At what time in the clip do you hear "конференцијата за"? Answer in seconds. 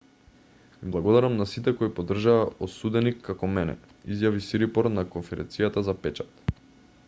5.17-5.99